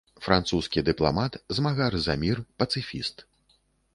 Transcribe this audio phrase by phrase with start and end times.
[0.27, 3.17] Французскі дыпламат, змагар за мір, пацыфіст.